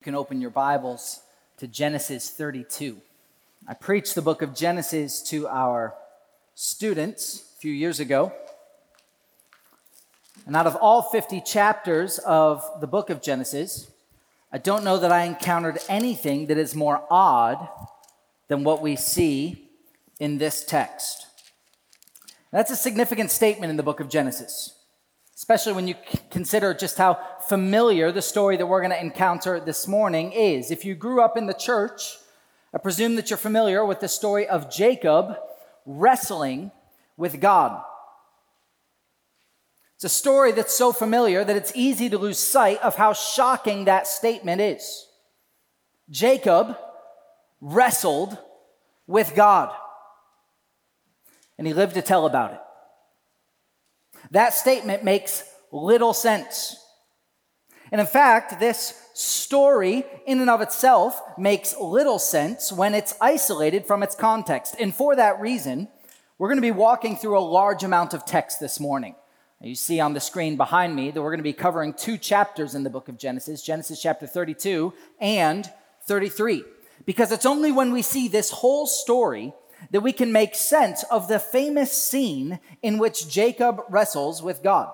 [0.00, 1.20] You can open your Bibles
[1.58, 2.96] to Genesis 32.
[3.68, 5.92] I preached the book of Genesis to our
[6.54, 8.32] students a few years ago.
[10.46, 13.90] And out of all 50 chapters of the book of Genesis,
[14.50, 17.68] I don't know that I encountered anything that is more odd
[18.48, 19.68] than what we see
[20.18, 21.26] in this text.
[22.50, 24.79] That's a significant statement in the book of Genesis
[25.40, 25.94] especially when you
[26.30, 27.18] consider just how
[27.48, 30.70] familiar the story that we're going to encounter this morning is.
[30.70, 32.18] If you grew up in the church,
[32.74, 35.34] I presume that you're familiar with the story of Jacob
[35.86, 36.72] wrestling
[37.16, 37.82] with God.
[39.94, 43.86] It's a story that's so familiar that it's easy to lose sight of how shocking
[43.86, 45.06] that statement is.
[46.10, 46.76] Jacob
[47.62, 48.36] wrestled
[49.06, 49.74] with God,
[51.56, 52.60] and he lived to tell about it.
[54.30, 56.76] That statement makes little sense.
[57.92, 63.86] And in fact, this story in and of itself makes little sense when it's isolated
[63.86, 64.76] from its context.
[64.78, 65.88] And for that reason,
[66.38, 69.16] we're going to be walking through a large amount of text this morning.
[69.60, 72.74] You see on the screen behind me that we're going to be covering two chapters
[72.74, 75.70] in the book of Genesis Genesis chapter 32 and
[76.06, 76.64] 33.
[77.04, 79.52] Because it's only when we see this whole story
[79.90, 84.92] that we can make sense of the famous scene in which Jacob wrestles with God.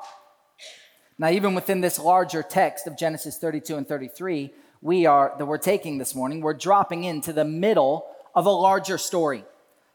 [1.19, 5.59] Now, even within this larger text of Genesis 32 and 33, we are that we're
[5.59, 9.45] taking this morning, we're dropping into the middle of a larger story.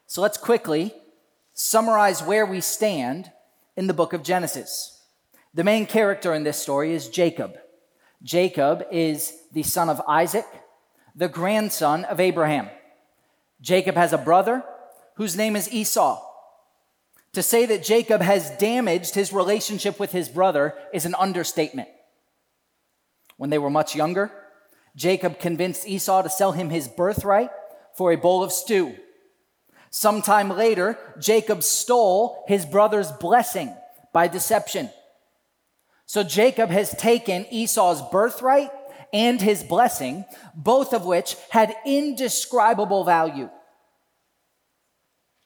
[0.06, 0.94] So let's quickly
[1.54, 3.30] summarize where we stand
[3.76, 5.00] in the book of Genesis.
[5.54, 7.56] The main character in this story is Jacob.
[8.22, 10.46] Jacob is the son of Isaac,
[11.14, 12.68] the grandson of Abraham.
[13.60, 14.64] Jacob has a brother
[15.16, 16.22] whose name is Esau.
[17.34, 21.88] To say that Jacob has damaged his relationship with his brother is an understatement.
[23.36, 24.30] When they were much younger,
[24.94, 27.50] Jacob convinced Esau to sell him his birthright
[27.96, 28.94] for a bowl of stew.
[29.90, 33.74] Sometime later, Jacob stole his brother's blessing
[34.12, 34.90] by deception.
[36.06, 38.70] So Jacob has taken Esau's birthright
[39.12, 40.24] and his blessing,
[40.54, 43.48] both of which had indescribable value.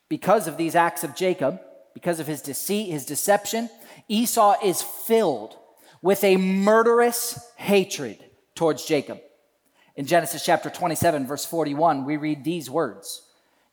[0.09, 1.61] Because of these acts of Jacob,
[1.95, 3.69] because of his deceit, his deception,
[4.09, 5.57] Esau is filled
[6.03, 8.23] with a murderous hatred
[8.55, 9.21] towards Jacob.
[9.97, 13.23] In Genesis chapter 27, verse 41, we read these words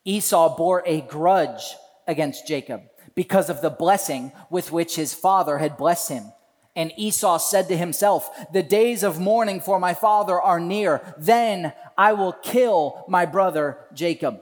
[0.05, 1.75] Esau bore a grudge
[2.07, 2.83] against Jacob
[3.15, 6.31] because of the blessing with which his father had blessed him.
[6.75, 11.13] And Esau said to himself, The days of mourning for my father are near.
[11.17, 14.41] Then I will kill my brother Jacob.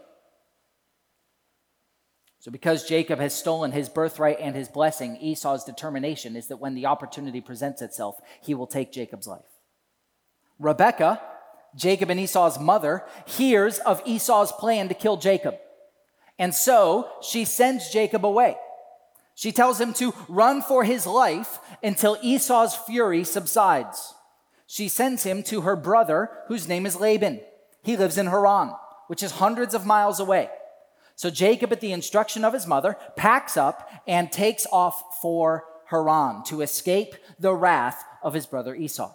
[2.41, 6.74] So, because Jacob has stolen his birthright and his blessing, Esau's determination is that when
[6.74, 9.46] the opportunity presents itself, he will take Jacob's life.
[10.57, 11.22] Rebekah,
[11.75, 15.53] Jacob and Esau's mother, hears of Esau's plan to kill Jacob.
[16.40, 18.57] And so she sends Jacob away.
[19.35, 24.16] She tells him to run for his life until Esau's fury subsides.
[24.66, 27.41] She sends him to her brother, whose name is Laban.
[27.84, 28.72] He lives in Haran,
[29.06, 30.50] which is hundreds of miles away.
[31.21, 36.43] So Jacob, at the instruction of his mother, packs up and takes off for Haran
[36.45, 39.13] to escape the wrath of his brother Esau.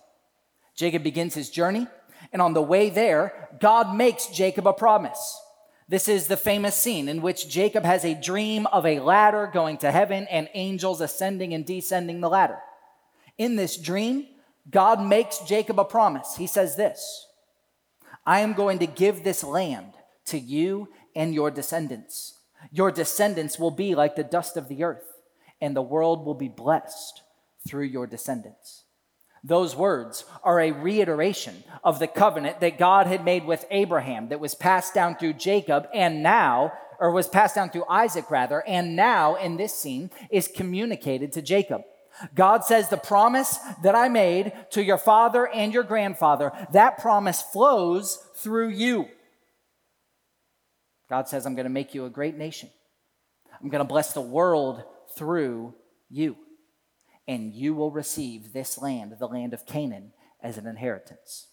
[0.76, 1.88] Jacob begins his journey,
[2.32, 5.36] and on the way there, God makes Jacob a promise.
[5.88, 9.76] This is the famous scene in which Jacob has a dream of a ladder going
[9.78, 12.60] to heaven and angels ascending and descending the ladder.
[13.36, 14.28] In this dream,
[14.70, 16.36] God makes Jacob a promise.
[16.36, 17.26] He says this
[18.24, 19.94] I am going to give this land
[20.26, 22.34] to you and your descendants.
[22.70, 25.20] Your descendants will be like the dust of the earth,
[25.60, 27.22] and the world will be blessed
[27.66, 28.84] through your descendants.
[29.42, 34.40] Those words are a reiteration of the covenant that God had made with Abraham that
[34.40, 38.96] was passed down through Jacob and now, or was passed down through Isaac rather, and
[38.96, 41.82] now in this scene is communicated to Jacob.
[42.34, 47.42] God says, The promise that I made to your father and your grandfather, that promise
[47.42, 49.06] flows through you.
[51.08, 52.70] God says, I'm going to make you a great nation.
[53.60, 54.82] I'm going to bless the world
[55.16, 55.74] through
[56.10, 56.36] you.
[57.28, 60.12] And you will receive this land, the land of Canaan,
[60.42, 61.48] as an inheritance.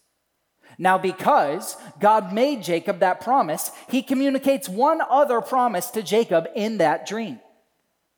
[0.78, 6.78] Now, because God made Jacob that promise, he communicates one other promise to Jacob in
[6.78, 7.40] that dream.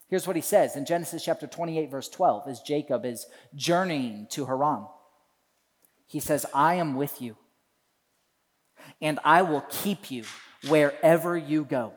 [0.09, 4.47] Here's what he says in Genesis chapter 28, verse 12, as Jacob is journeying to
[4.47, 4.87] Haran.
[6.07, 7.37] He says, I am with you,
[9.03, 10.25] and I will keep you
[10.69, 11.93] wherever you go.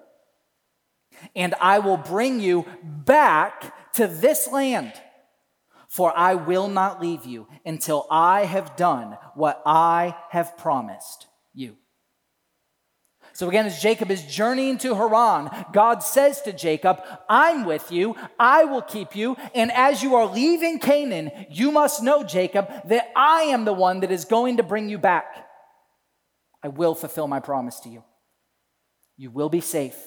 [1.35, 4.93] And I will bring you back to this land,
[5.89, 11.77] For I will not leave you until I have done what I have promised you.
[13.33, 18.15] So again, as Jacob is journeying to Haran, God says to Jacob, I'm with you,
[18.37, 23.11] I will keep you, and as you are leaving Canaan, you must know, Jacob, that
[23.15, 25.47] I am the one that is going to bring you back.
[26.61, 28.03] I will fulfill my promise to you.
[29.19, 29.97] You will be safe,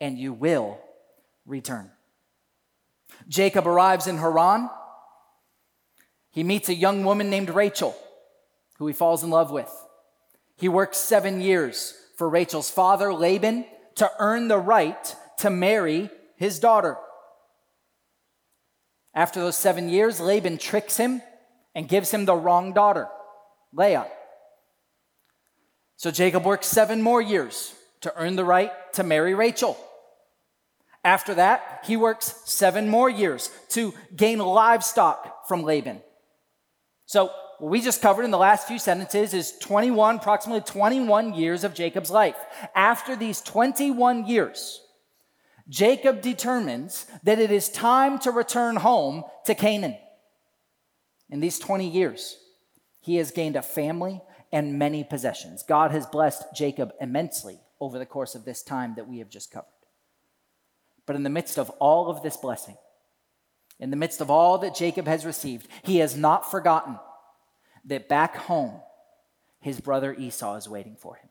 [0.00, 0.80] and you will
[1.46, 1.92] return.
[3.28, 4.68] Jacob arrives in Haran.
[6.32, 7.96] He meets a young woman named Rachel,
[8.78, 9.70] who he falls in love with.
[10.56, 13.64] He works seven years for Rachel's father, Laban,
[13.94, 16.96] to earn the right to marry his daughter.
[19.14, 21.22] After those seven years, Laban tricks him
[21.76, 23.06] and gives him the wrong daughter,
[23.72, 24.08] Leah.
[25.96, 27.75] So Jacob works seven more years
[28.06, 29.76] to earn the right to marry Rachel.
[31.02, 36.02] After that, he works seven more years to gain livestock from Laban.
[37.06, 41.64] So, what we just covered in the last few sentences is 21, approximately 21 years
[41.64, 42.36] of Jacob's life.
[42.76, 44.80] After these 21 years,
[45.68, 49.96] Jacob determines that it is time to return home to Canaan.
[51.28, 52.36] In these 20 years,
[53.00, 54.20] he has gained a family
[54.52, 55.64] and many possessions.
[55.66, 59.50] God has blessed Jacob immensely over the course of this time that we have just
[59.50, 59.66] covered.
[61.06, 62.76] But in the midst of all of this blessing,
[63.78, 66.98] in the midst of all that Jacob has received, he has not forgotten
[67.84, 68.80] that back home,
[69.60, 71.28] his brother Esau is waiting for him.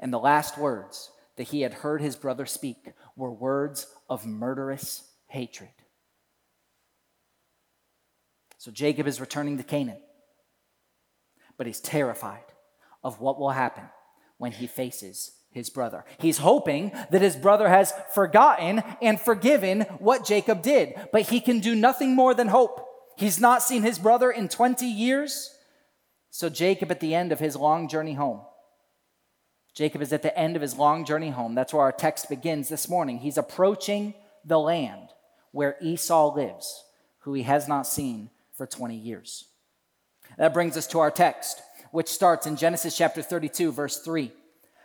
[0.00, 5.08] And the last words that he had heard his brother speak were words of murderous
[5.26, 5.70] hatred.
[8.58, 10.00] So Jacob is returning to Canaan,
[11.56, 12.44] but he's terrified
[13.02, 13.84] of what will happen
[14.38, 16.04] when he faces his brother.
[16.18, 21.60] He's hoping that his brother has forgotten and forgiven what Jacob did, but he can
[21.60, 22.88] do nothing more than hope.
[23.16, 25.56] He's not seen his brother in 20 years.
[26.30, 28.40] So, Jacob, at the end of his long journey home,
[29.74, 31.54] Jacob is at the end of his long journey home.
[31.54, 33.18] That's where our text begins this morning.
[33.18, 34.14] He's approaching
[34.44, 35.08] the land
[35.50, 36.84] where Esau lives,
[37.20, 39.46] who he has not seen for 20 years.
[40.38, 41.60] That brings us to our text,
[41.92, 44.32] which starts in Genesis chapter 32, verse 3.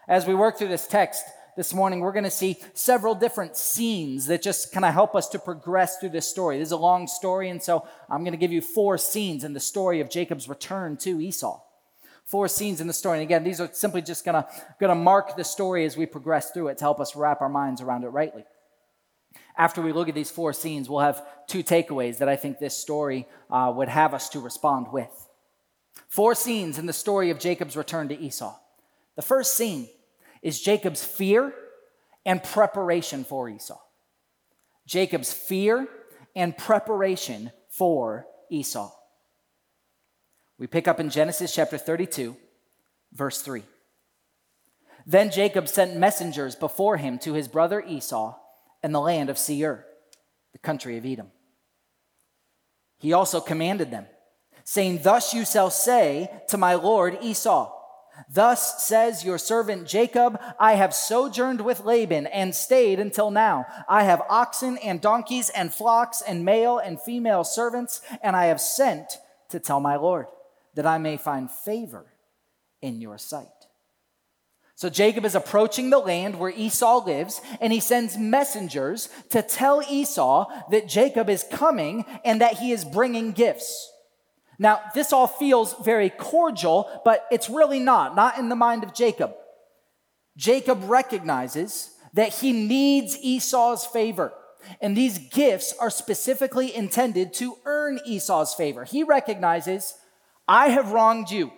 [0.07, 1.23] As we work through this text
[1.55, 5.29] this morning, we're going to see several different scenes that just kind of help us
[5.29, 6.59] to progress through this story.
[6.59, 9.53] This is a long story, and so I'm going to give you four scenes in
[9.53, 11.61] the story of Jacob's return to Esau.
[12.25, 13.19] Four scenes in the story.
[13.19, 16.05] And again, these are simply just going to, going to mark the story as we
[16.05, 18.43] progress through it to help us wrap our minds around it rightly.
[19.57, 22.77] After we look at these four scenes, we'll have two takeaways that I think this
[22.77, 25.26] story uh, would have us to respond with.
[26.07, 28.55] Four scenes in the story of Jacob's return to Esau.
[29.15, 29.89] The first scene
[30.41, 31.53] is Jacob's fear
[32.25, 33.79] and preparation for Esau.
[34.85, 35.87] Jacob's fear
[36.35, 38.91] and preparation for Esau.
[40.57, 42.35] We pick up in Genesis chapter 32,
[43.13, 43.63] verse 3.
[45.05, 48.35] Then Jacob sent messengers before him to his brother Esau
[48.83, 49.85] in the land of Seir,
[50.51, 51.31] the country of Edom.
[52.97, 54.05] He also commanded them,
[54.67, 57.71] saying, Thus you shall say to my lord Esau,
[58.29, 63.65] Thus says your servant Jacob, I have sojourned with Laban and stayed until now.
[63.87, 68.59] I have oxen and donkeys and flocks and male and female servants, and I have
[68.59, 69.19] sent
[69.49, 70.27] to tell my Lord
[70.75, 72.05] that I may find favor
[72.81, 73.47] in your sight.
[74.75, 79.81] So Jacob is approaching the land where Esau lives, and he sends messengers to tell
[79.89, 83.91] Esau that Jacob is coming and that he is bringing gifts.
[84.59, 88.93] Now, this all feels very cordial, but it's really not, not in the mind of
[88.93, 89.33] Jacob.
[90.35, 94.33] Jacob recognizes that he needs Esau's favor.
[94.81, 98.83] And these gifts are specifically intended to earn Esau's favor.
[98.83, 99.93] He recognizes,
[100.47, 101.51] I have wronged you,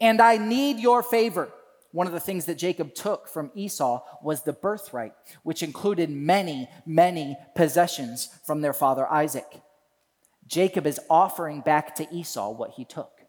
[0.00, 1.52] and I need your favor.
[1.92, 5.12] One of the things that Jacob took from Esau was the birthright,
[5.42, 9.61] which included many, many possessions from their father Isaac.
[10.52, 13.22] Jacob is offering back to Esau what he took.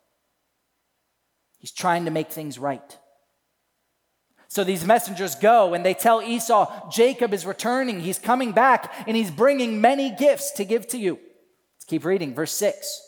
[1.57, 2.97] He's trying to make things right.
[4.49, 9.15] So these messengers go and they tell Esau, Jacob is returning, he's coming back, and
[9.15, 11.13] he's bringing many gifts to give to you.
[11.77, 13.01] Let's keep reading, verse 6.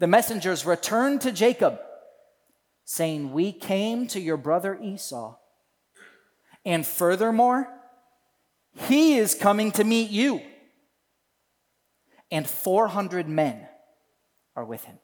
[0.00, 1.78] The messengers returned to Jacob,
[2.84, 5.36] saying, We came to your brother Esau,
[6.64, 7.68] and furthermore,
[8.88, 10.42] he is coming to meet you
[12.30, 13.66] and 400 men
[14.56, 14.98] are with him.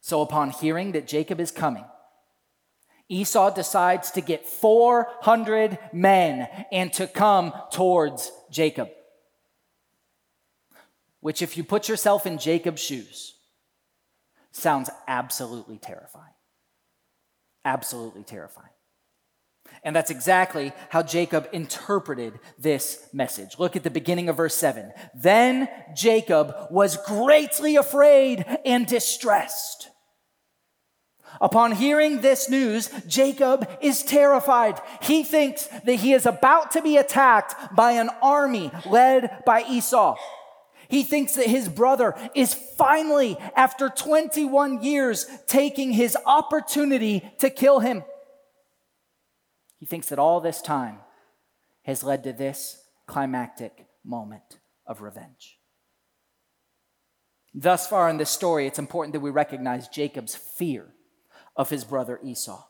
[0.00, 1.84] So, upon hearing that Jacob is coming,
[3.08, 8.88] Esau decides to get 400 men and to come towards Jacob.
[11.20, 13.36] which, if you put yourself in Jacob's shoes,
[14.50, 16.34] sounds absolutely terrifying.
[17.64, 18.72] Absolutely terrifying.
[19.84, 23.58] And that's exactly how Jacob interpreted this message.
[23.58, 24.92] Look at the beginning of verse 7.
[25.14, 29.88] Then Jacob was greatly afraid and distressed.
[31.40, 34.80] Upon hearing this news, Jacob is terrified.
[35.00, 40.16] He thinks that he is about to be attacked by an army led by Esau.
[40.88, 47.80] He thinks that his brother is finally, after 21 years, taking his opportunity to kill
[47.80, 48.04] him.
[49.82, 51.00] He thinks that all this time
[51.82, 55.58] has led to this climactic moment of revenge.
[57.52, 60.94] Thus far in this story, it's important that we recognize Jacob's fear
[61.56, 62.62] of his brother Esau.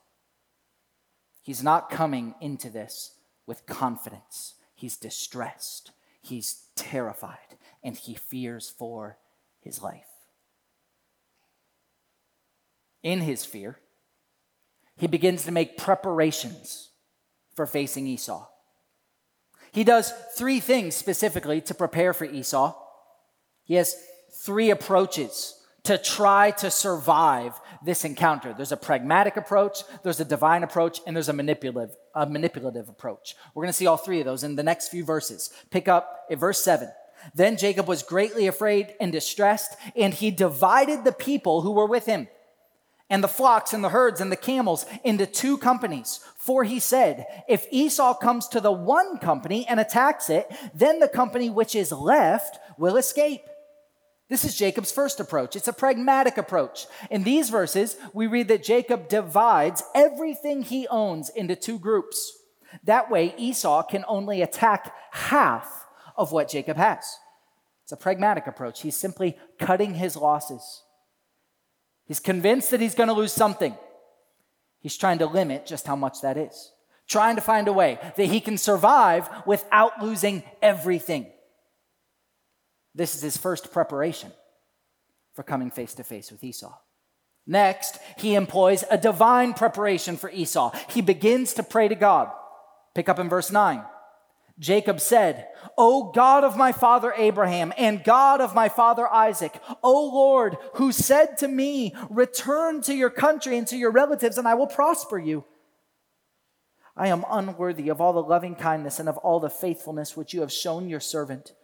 [1.42, 3.12] He's not coming into this
[3.47, 4.54] with confidence.
[4.75, 5.90] He's distressed,
[6.23, 9.19] he's terrified, and he fears for
[9.61, 10.09] his life.
[13.02, 13.81] In his fear,
[14.97, 16.88] he begins to make preparations
[17.54, 18.47] for facing Esau.
[19.73, 22.75] He does three things specifically to prepare for Esau.
[23.64, 23.97] He has
[24.44, 28.52] three approaches to try to survive this encounter.
[28.52, 33.35] There's a pragmatic approach, there's a divine approach, and there's a manipulative, a manipulative approach.
[33.54, 35.50] We're going to see all three of those in the next few verses.
[35.71, 36.88] Pick up at verse 7.
[37.35, 42.06] Then Jacob was greatly afraid and distressed, and he divided the people who were with
[42.06, 42.28] him
[43.12, 46.21] and the flocks and the herds and the camels into two companies.
[46.38, 51.09] For he said, If Esau comes to the one company and attacks it, then the
[51.09, 53.42] company which is left will escape.
[54.31, 55.57] This is Jacob's first approach.
[55.57, 56.87] It's a pragmatic approach.
[57.11, 62.33] In these verses, we read that Jacob divides everything he owns into two groups.
[62.85, 65.85] That way, Esau can only attack half
[66.16, 67.19] of what Jacob has.
[67.83, 68.81] It's a pragmatic approach.
[68.81, 70.81] He's simply cutting his losses.
[72.06, 73.75] He's convinced that he's going to lose something.
[74.80, 76.73] He's trying to limit just how much that is,
[77.06, 81.26] trying to find a way that he can survive without losing everything.
[82.94, 84.32] This is his first preparation
[85.35, 86.75] for coming face to face with Esau.
[87.47, 90.73] Next, he employs a divine preparation for Esau.
[90.90, 92.30] He begins to pray to God.
[92.94, 93.82] Pick up in verse 9.
[94.62, 99.92] Jacob said, O God of my father Abraham and God of my father Isaac, O
[99.92, 104.54] Lord, who said to me, Return to your country and to your relatives, and I
[104.54, 105.45] will prosper you.
[106.97, 110.42] I am unworthy of all the loving kindness and of all the faithfulness which you
[110.42, 111.54] have shown your servant.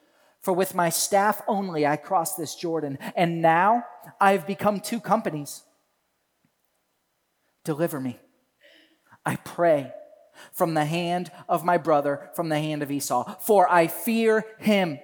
[0.41, 3.85] For with my staff only I crossed this Jordan, and now
[4.21, 5.63] I have become two companies.
[7.65, 8.19] Deliver me,
[9.25, 9.93] I pray
[10.53, 13.37] from the hand of my brother, from the hand of Esau.
[13.41, 14.99] For I fear him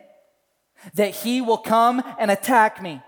[0.94, 3.02] that he will come and attack me,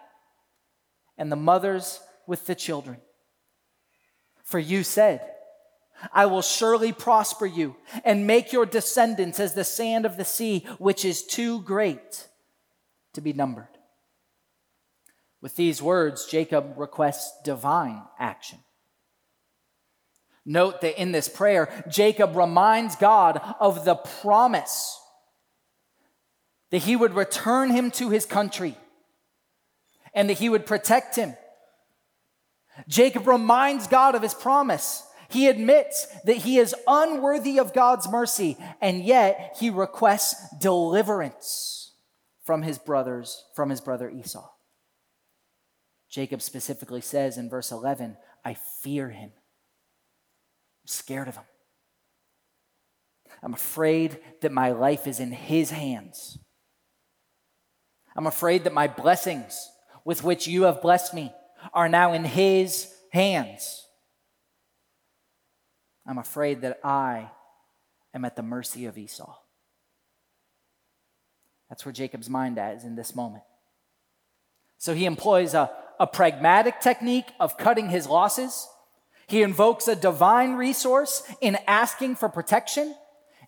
[1.19, 2.99] and the mothers with the children.
[4.45, 5.21] For you said,
[6.13, 10.67] I will surely prosper you and make your descendants as the sand of the sea,
[10.79, 12.29] which is too great
[13.15, 13.69] to be numbered.
[15.41, 18.59] With these words, Jacob requests divine action.
[20.49, 24.99] Note that in this prayer, Jacob reminds God of the promise
[26.71, 28.77] that he would return him to his country
[30.15, 31.37] and that he would protect him.
[32.87, 35.03] Jacob reminds God of his promise.
[35.29, 41.95] He admits that he is unworthy of God's mercy, and yet he requests deliverance
[42.45, 44.49] from his brothers, from his brother Esau.
[46.09, 49.33] Jacob specifically says in verse 11, I fear him.
[50.87, 51.43] I'm scared of him.
[53.43, 56.39] I'm afraid that my life is in his hands.
[58.15, 59.69] I'm afraid that my blessings
[60.05, 61.33] with which you have blessed me
[61.75, 63.89] are now in his hands.
[66.07, 67.33] I'm afraid that I
[68.15, 69.35] am at the mercy of Esau.
[71.69, 73.43] That's where Jacob's mind is in this moment.
[74.79, 78.69] So he employs a, a pragmatic technique of cutting his losses
[79.29, 82.95] he invokes a divine resource in asking for protection.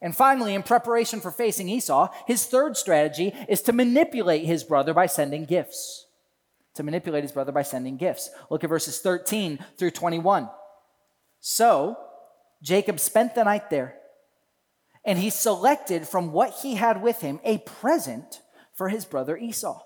[0.00, 4.94] And finally, in preparation for facing Esau, his third strategy is to manipulate his brother
[4.94, 6.06] by sending gifts.
[6.75, 8.30] To manipulate his brother by sending gifts.
[8.50, 10.49] Look at verses 13 through 21.
[11.40, 11.97] So,
[12.62, 13.97] Jacob spent the night there,
[15.04, 18.42] and he selected from what he had with him a present
[18.75, 19.80] for his brother Esau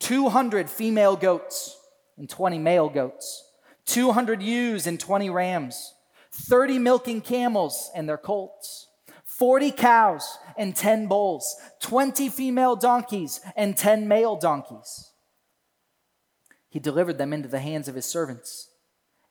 [0.00, 1.76] 200 female goats
[2.16, 3.47] and 20 male goats
[3.88, 5.94] 200 ewes and 20 rams,
[6.30, 8.86] 30 milking camels and their colts,
[9.24, 15.10] 40 cows and 10 bulls, 20 female donkeys and 10 male donkeys.
[16.68, 18.68] He delivered them into the hands of his servants,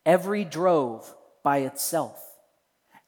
[0.05, 2.26] every drove by itself.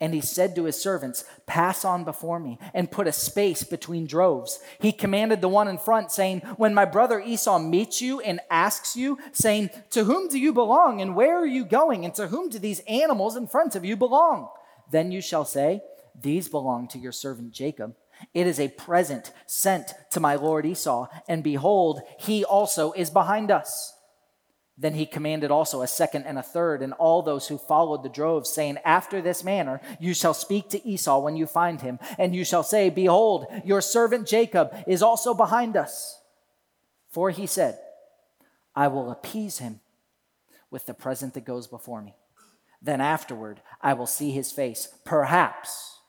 [0.01, 4.07] And he said to his servants, Pass on before me and put a space between
[4.07, 4.59] droves.
[4.79, 8.95] He commanded the one in front, saying, When my brother Esau meets you and asks
[8.95, 12.05] you, saying, To whom do you belong and where are you going?
[12.05, 14.49] And to whom do these animals in front of you belong?
[14.89, 15.81] Then you shall say,
[16.19, 17.95] These belong to your servant Jacob.
[18.33, 23.51] It is a present sent to my lord Esau, and behold, he also is behind
[23.51, 23.93] us.
[24.81, 28.09] Then he commanded also a second and a third, and all those who followed the
[28.09, 32.33] droves, saying, After this manner you shall speak to Esau when you find him, and
[32.33, 36.21] you shall say, Behold, your servant Jacob is also behind us.
[37.09, 37.77] For he said,
[38.73, 39.81] I will appease him
[40.71, 42.15] with the present that goes before me.
[42.81, 44.87] Then afterward I will see his face.
[45.03, 45.99] Perhaps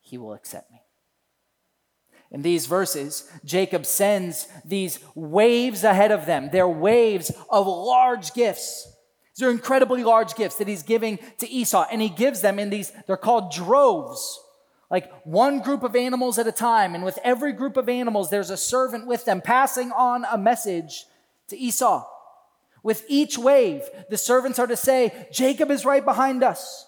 [0.00, 0.80] he will accept me.
[2.30, 6.48] In these verses, Jacob sends these waves ahead of them.
[6.52, 8.86] They're waves of large gifts.
[9.36, 12.70] These are incredibly large gifts that he's giving to Esau, and he gives them in
[12.70, 14.38] these, they're called droves,
[14.90, 16.94] like one group of animals at a time.
[16.94, 21.06] And with every group of animals, there's a servant with them passing on a message
[21.48, 22.06] to Esau.
[22.82, 26.86] With each wave, the servants are to say, Jacob is right behind us.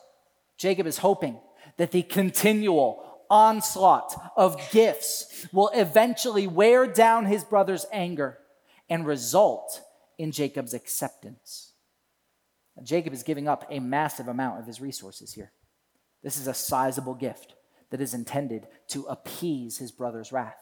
[0.56, 1.38] Jacob is hoping
[1.76, 8.38] that the continual onslaught of gifts will eventually wear down his brother's anger
[8.90, 9.80] and result
[10.18, 11.72] in Jacob's acceptance.
[12.76, 15.50] Now, Jacob is giving up a massive amount of his resources here.
[16.22, 17.54] This is a sizable gift
[17.90, 20.60] that is intended to appease his brother's wrath.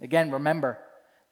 [0.00, 0.78] Again, remember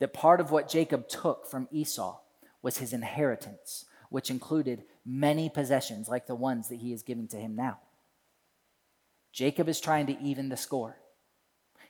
[0.00, 2.18] that part of what Jacob took from Esau
[2.61, 7.38] was his inheritance, which included many possessions like the ones that he is giving to
[7.38, 7.78] him now.
[9.32, 10.97] Jacob is trying to even the score.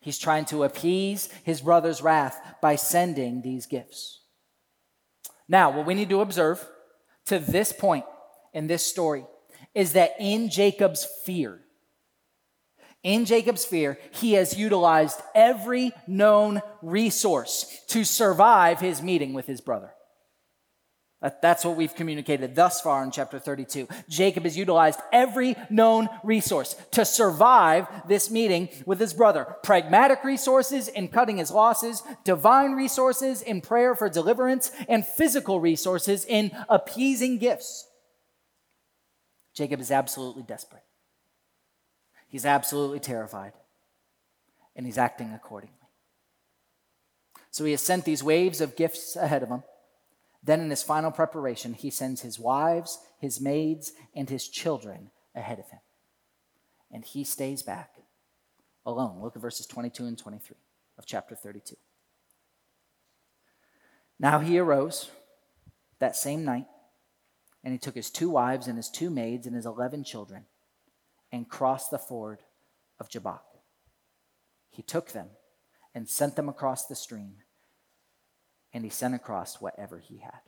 [0.01, 4.21] He's trying to appease his brother's wrath by sending these gifts.
[5.49, 6.65] Now, what we need to observe
[7.27, 8.05] to this point
[8.53, 9.25] in this story
[9.75, 11.61] is that in Jacob's fear,
[13.03, 19.61] in Jacob's fear, he has utilized every known resource to survive his meeting with his
[19.61, 19.93] brother.
[21.21, 23.89] That's what we've communicated thus far in chapter 32.
[24.09, 29.57] Jacob has utilized every known resource to survive this meeting with his brother.
[29.65, 36.25] Pragmatic resources in cutting his losses, divine resources in prayer for deliverance, and physical resources
[36.25, 37.89] in appeasing gifts.
[39.55, 40.85] Jacob is absolutely desperate.
[42.29, 43.55] He's absolutely terrified,
[44.77, 45.75] and he's acting accordingly.
[47.51, 49.65] So he has sent these waves of gifts ahead of him.
[50.43, 55.59] Then, in his final preparation, he sends his wives, his maids, and his children ahead
[55.59, 55.81] of him.
[56.91, 57.97] And he stays back
[58.87, 59.21] alone.
[59.21, 60.57] Look at verses 22 and 23
[60.97, 61.77] of chapter 32.
[64.19, 65.11] Now he arose
[65.99, 66.67] that same night,
[67.63, 70.47] and he took his two wives and his two maids and his eleven children
[71.31, 72.43] and crossed the ford
[72.99, 73.45] of Jabbok.
[74.71, 75.29] He took them
[75.95, 77.37] and sent them across the stream
[78.79, 80.39] and he sent across whatever he had.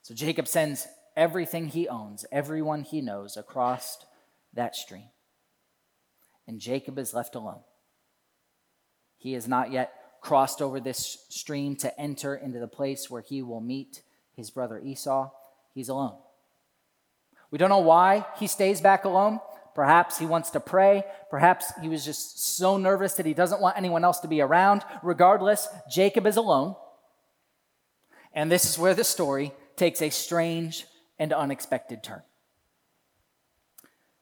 [0.00, 3.98] So Jacob sends everything he owns, everyone he knows, across
[4.54, 5.10] that stream.
[6.48, 7.60] And Jacob is left alone.
[9.18, 13.42] He has not yet crossed over this stream to enter into the place where he
[13.42, 14.00] will meet
[14.34, 15.28] his brother Esau.
[15.74, 16.16] He's alone.
[17.50, 19.38] We don't know why he stays back alone.
[19.74, 21.04] Perhaps he wants to pray.
[21.30, 24.82] Perhaps he was just so nervous that he doesn't want anyone else to be around.
[25.02, 26.74] Regardless, Jacob is alone.
[28.32, 30.86] And this is where the story takes a strange
[31.18, 32.22] and unexpected turn.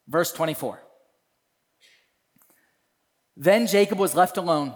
[0.06, 0.82] Verse 24.
[3.36, 4.74] Then Jacob was left alone,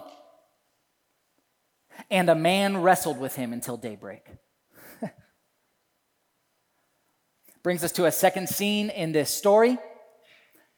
[2.09, 4.25] and a man wrestled with him until daybreak.
[7.63, 9.77] Brings us to a second scene in this story.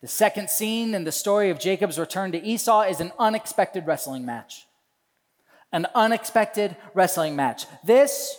[0.01, 4.25] The second scene in the story of Jacob's return to Esau is an unexpected wrestling
[4.25, 4.65] match.
[5.71, 7.65] An unexpected wrestling match.
[7.83, 8.37] This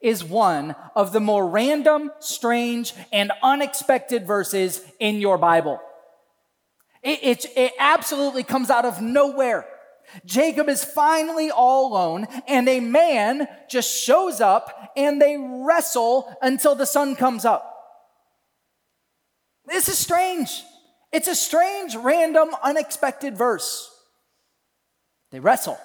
[0.00, 5.80] is one of the more random, strange, and unexpected verses in your Bible.
[7.02, 9.66] It, it, it, absolutely comes out of nowhere.
[10.26, 16.74] Jacob is finally all alone, and a man just shows up and they wrestle until
[16.74, 17.70] the sun comes up.
[19.66, 20.62] This is strange.
[21.14, 23.88] It's a strange, random, unexpected verse.
[25.30, 25.78] They wrestle.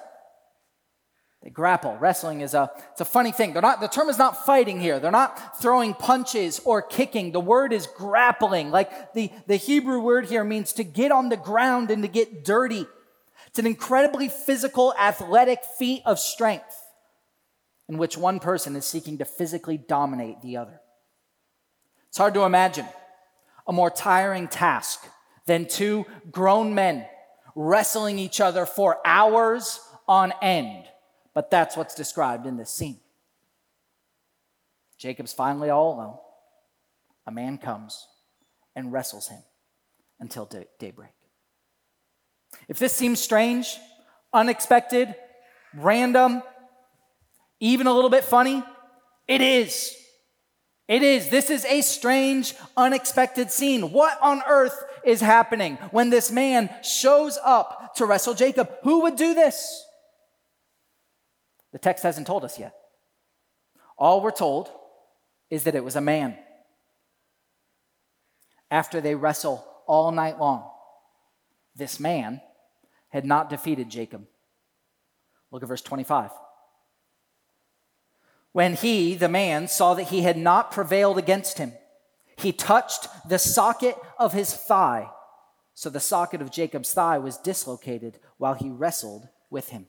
[1.43, 1.95] They grapple.
[1.97, 3.53] Wrestling is a, it's a funny thing.
[3.53, 4.99] They're not, the term is not fighting here.
[4.99, 7.31] They're not throwing punches or kicking.
[7.31, 8.71] The word is grappling.
[8.71, 12.43] Like the, the Hebrew word here means to get on the ground and to get
[12.43, 12.87] dirty.
[13.45, 16.75] It's an incredibly physical, athletic feat of strength
[17.87, 20.81] in which one person is seeking to physically dominate the other.
[22.07, 22.87] It's hard to imagine
[23.67, 25.05] a more tiring task
[25.49, 27.05] than two grown men
[27.55, 30.85] wrestling each other for hours on end
[31.33, 32.99] but that's what's described in this scene.
[34.97, 36.17] Jacob's finally all alone.
[37.27, 38.07] A man comes
[38.75, 39.41] and wrestles him
[40.19, 41.13] until day- daybreak.
[42.67, 43.77] If this seems strange,
[44.33, 45.15] unexpected,
[45.73, 46.43] random,
[47.61, 48.63] even a little bit funny,
[49.25, 49.95] it is.
[50.87, 51.29] It is.
[51.29, 53.93] This is a strange, unexpected scene.
[53.93, 58.69] What on earth is happening when this man shows up to wrestle Jacob?
[58.83, 59.85] Who would do this?
[61.71, 62.73] The text hasn't told us yet.
[63.97, 64.69] All we're told
[65.49, 66.37] is that it was a man.
[68.71, 70.69] After they wrestle all night long,
[71.75, 72.41] this man
[73.09, 74.25] had not defeated Jacob.
[75.51, 76.29] Look at verse 25.
[78.51, 81.73] When he, the man, saw that he had not prevailed against him,
[82.39, 85.09] he touched the socket of his thigh.
[85.73, 89.87] So the socket of Jacob's thigh was dislocated while he wrestled with him.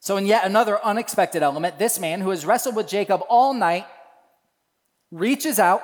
[0.00, 3.86] So, in yet another unexpected element, this man who has wrestled with Jacob all night
[5.10, 5.82] reaches out,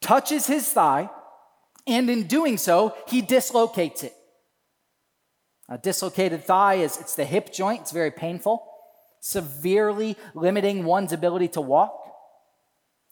[0.00, 1.10] touches his thigh,
[1.86, 4.14] and in doing so, he dislocates it.
[5.68, 8.66] A dislocated thigh is it's the hip joint, it's very painful,
[9.20, 12.05] severely limiting one's ability to walk.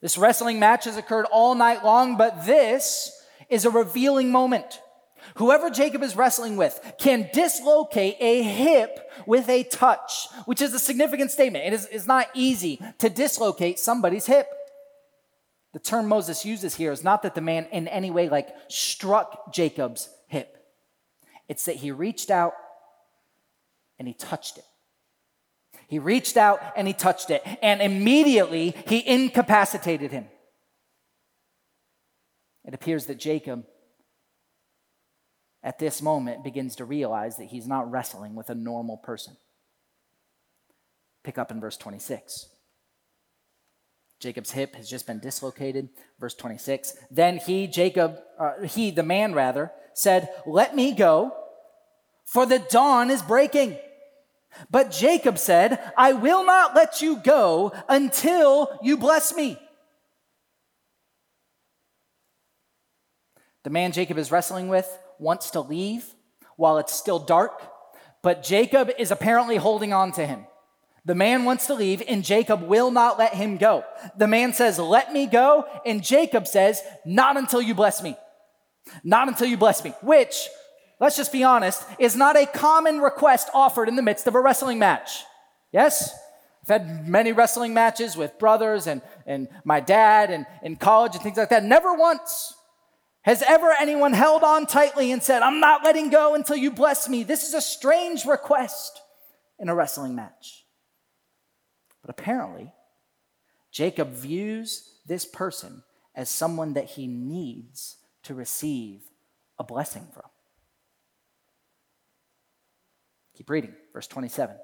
[0.05, 3.11] This wrestling match has occurred all night long, but this
[3.49, 4.83] is a revealing moment.
[5.37, 10.79] Whoever Jacob is wrestling with can dislocate a hip with a touch, which is a
[10.79, 11.65] significant statement.
[11.65, 14.47] It is, it's not easy to dislocate somebody's hip.
[15.73, 19.55] The term Moses uses here is not that the man in any way like struck
[19.55, 20.55] Jacob's hip.
[21.49, 22.53] It's that he reached out
[23.99, 24.65] and he touched it.
[25.89, 30.27] He reached out and he touched it, and immediately he incapacitated him.
[32.65, 33.65] It appears that Jacob
[35.63, 39.37] at this moment begins to realize that he's not wrestling with a normal person.
[41.23, 42.49] Pick up in verse 26.
[44.21, 45.89] Jacob's hip has just been dislocated.
[46.19, 46.97] Verse 26.
[47.11, 51.35] Then he, Jacob, uh, he, the man rather, said, Let me go,
[52.25, 53.79] for the dawn is breaking.
[54.71, 59.59] But Jacob said, I will not let you go until you bless me.
[63.65, 66.05] The man Jacob is wrestling with wants to leave
[66.57, 67.63] while it's still dark,
[68.23, 70.47] but Jacob is apparently holding on to him.
[71.07, 73.85] The man wants to leave, and Jacob will not let him go.
[74.17, 75.67] The man says, Let me go.
[75.85, 78.17] And Jacob says, Not until you bless me.
[79.03, 79.93] Not until you bless me.
[80.03, 80.49] Which,
[81.05, 84.41] let's just be honest, is not a common request offered in the midst of a
[84.41, 85.25] wrestling match.
[85.71, 86.17] Yes?
[86.63, 91.23] I've had many wrestling matches with brothers and, and my dad and in college and
[91.23, 91.63] things like that.
[91.63, 92.55] Never once
[93.21, 97.07] has ever anyone held on tightly and said, I'm not letting go until you bless
[97.07, 97.23] me?
[97.23, 98.99] This is a strange request
[99.59, 100.65] in a wrestling match.
[102.01, 102.73] But apparently,
[103.71, 105.83] Jacob views this person
[106.15, 109.03] as someone that he needs to receive
[109.59, 110.25] a blessing from.
[113.37, 114.57] Keep reading, verse 27.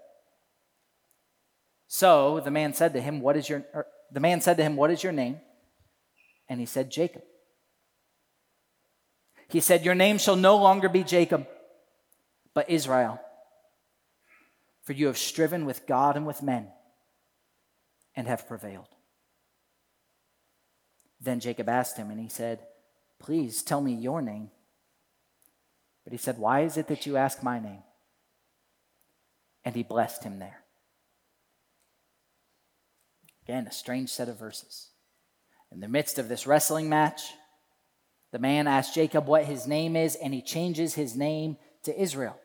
[1.89, 3.65] So the man said to him, What is your
[4.13, 5.41] the man said to him, What is your name?
[6.49, 7.23] And he said, Jacob.
[9.49, 11.47] He said, Your name shall no longer be Jacob,
[12.55, 13.21] but Israel.
[14.83, 16.69] For you have striven with God and with men
[18.17, 18.89] and have prevailed.
[21.21, 22.61] Then Jacob asked him, and he said,
[23.19, 24.51] Please tell me your name.
[26.05, 27.83] But he said, Why is it that you ask my name?
[29.65, 30.63] And he blessed him there.
[33.45, 34.91] Again, a strange set of verses.
[35.73, 37.23] In the midst of this wrestling match,
[38.33, 42.39] the man asks Jacob what his name is, and he changes his name to Israel.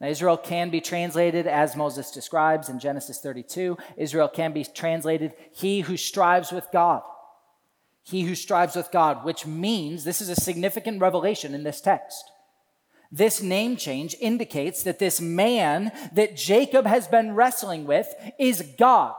[0.00, 3.78] Now, Israel can be translated as Moses describes in Genesis 32.
[3.96, 7.02] Israel can be translated, he who strives with God.
[8.02, 12.30] He who strives with God, which means this is a significant revelation in this text.
[13.12, 19.14] This name change indicates that this man that Jacob has been wrestling with is God.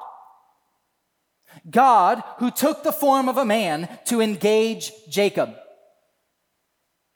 [1.69, 5.55] God who took the form of a man to engage Jacob.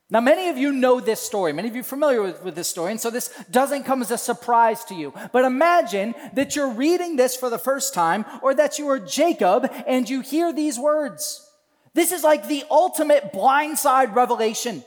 [0.10, 1.54] Now, many of you know this story.
[1.54, 4.12] Many of you are familiar with, with, this story, and so this doesn't come as
[4.12, 5.14] a surprise to you.
[5.32, 9.72] But imagine that you're reading this for the first time, or that you are Jacob
[9.88, 11.50] and you hear these words.
[11.94, 14.84] This is like the ultimate blindside revelation.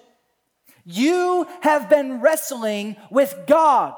[0.85, 3.95] You have been wrestling with God.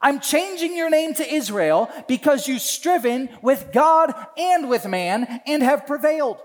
[0.00, 5.62] I'm changing your name to Israel because you've striven with God and with man and
[5.62, 6.38] have prevailed.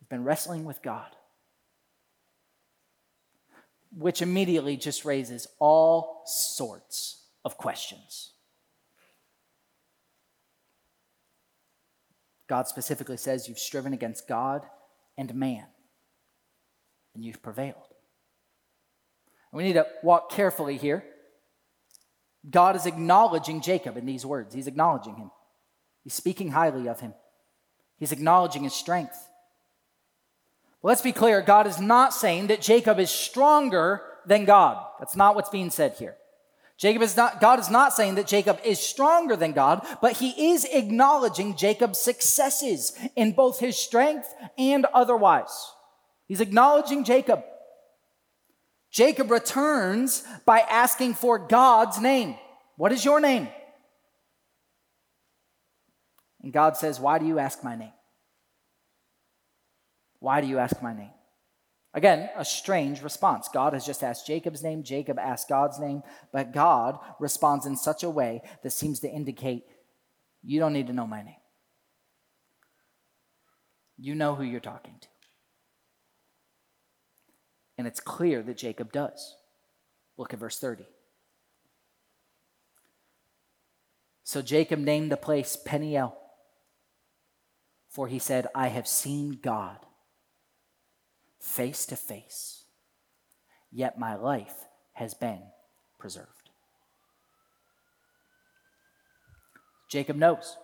[0.00, 1.08] You've been wrestling with God
[3.96, 8.32] which immediately just raises all sorts of questions.
[12.48, 14.66] God specifically says you've striven against God
[15.16, 15.66] and man,
[17.14, 17.89] and you've prevailed.
[19.52, 21.04] We need to walk carefully here.
[22.48, 24.54] God is acknowledging Jacob in these words.
[24.54, 25.30] He's acknowledging him.
[26.04, 27.14] He's speaking highly of him.
[27.98, 29.28] He's acknowledging his strength.
[30.82, 34.82] But Let's be clear God is not saying that Jacob is stronger than God.
[34.98, 36.16] That's not what's being said here.
[36.78, 40.52] Jacob is not, God is not saying that Jacob is stronger than God, but he
[40.52, 45.72] is acknowledging Jacob's successes in both his strength and otherwise.
[46.26, 47.44] He's acknowledging Jacob.
[48.90, 52.36] Jacob returns by asking for God's name.
[52.76, 53.48] What is your name?
[56.42, 57.92] And God says, Why do you ask my name?
[60.18, 61.10] Why do you ask my name?
[61.92, 63.48] Again, a strange response.
[63.52, 68.04] God has just asked Jacob's name, Jacob asked God's name, but God responds in such
[68.04, 69.64] a way that seems to indicate
[70.42, 71.34] you don't need to know my name.
[73.98, 75.08] You know who you're talking to.
[77.80, 79.36] And it's clear that Jacob does.
[80.18, 80.84] Look at verse 30.
[84.22, 86.14] So Jacob named the place Peniel,
[87.88, 89.78] for he said, I have seen God
[91.40, 92.64] face to face,
[93.72, 95.40] yet my life has been
[95.98, 96.50] preserved.
[99.88, 100.58] Jacob knows.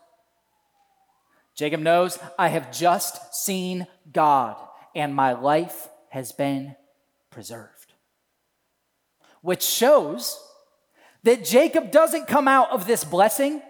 [1.54, 4.58] Jacob knows, I have just seen God,
[4.94, 6.76] and my life has been
[7.36, 7.92] preserved.
[9.42, 10.42] Which shows
[11.22, 13.60] that Jacob doesn't come out of this blessing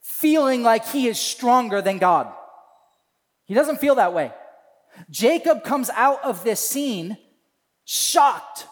[0.00, 2.32] feeling like he is stronger than God.
[3.44, 4.32] He doesn't feel that way.
[5.10, 7.18] Jacob comes out of this scene
[7.84, 8.68] shocked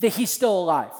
[0.00, 0.94] that he's still alive.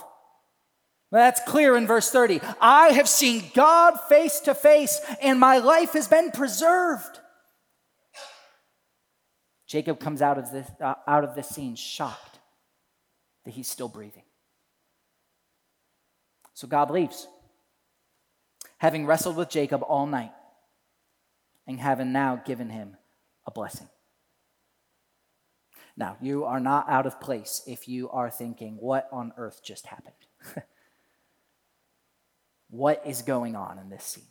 [1.10, 2.42] That's clear in verse 30.
[2.60, 7.20] I have seen God face to face, and my life has been preserved.
[9.74, 12.38] Jacob comes out of this, uh, out of this scene shocked
[13.44, 14.22] that he's still breathing.
[16.52, 17.26] So God leaves,
[18.78, 20.30] having wrestled with Jacob all night,
[21.66, 22.96] and having now given him
[23.48, 23.88] a blessing.
[25.96, 29.86] Now, you are not out of place if you are thinking, what on earth just
[29.86, 30.14] happened?
[32.70, 34.22] what is going on in this scene?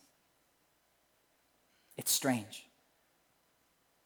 [1.97, 2.65] It's strange.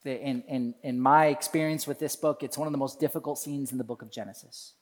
[0.07, 3.71] In, in, in my experience with this book, it's one of the most difficult scenes
[3.71, 4.73] in the book of Genesis.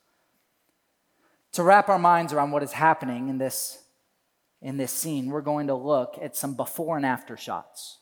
[1.52, 3.82] To wrap our minds around what is happening in this,
[4.62, 7.98] in this scene, we're going to look at some before and after shots.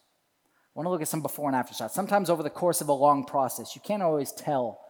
[0.74, 1.94] I want to look at some before and after shots.
[1.94, 4.80] Sometimes over the course of a long process, you can't always tell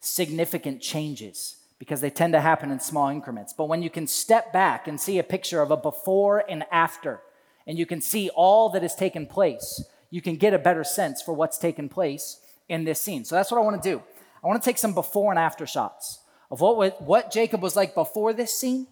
[0.00, 3.52] significant changes because they tend to happen in small increments.
[3.52, 7.20] But when you can step back and see a picture of a before and after,
[7.66, 9.84] and you can see all that has taken place,
[10.14, 13.24] you can get a better sense for what's taken place in this scene.
[13.24, 14.00] So that's what I want to do.
[14.44, 16.20] I want to take some before and after shots
[16.52, 18.86] of what, what Jacob was like before this scene